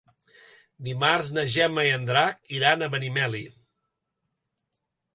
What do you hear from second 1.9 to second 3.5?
en Drac iran a Benimeli.